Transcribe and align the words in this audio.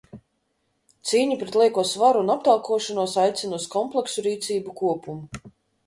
Cīņa 1.09 1.37
pret 1.43 1.57
lieko 1.63 1.85
svaru 1.91 2.25
un 2.27 2.35
aptaukošanos 2.37 3.17
aicina 3.27 3.63
uz 3.63 3.71
kompleksu 3.79 4.29
rīcību 4.31 4.79
kopumu. 4.85 5.53